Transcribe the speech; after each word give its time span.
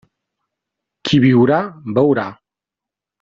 Qui 1.09 1.19
viurà, 1.27 1.59
veurà. 1.99 2.25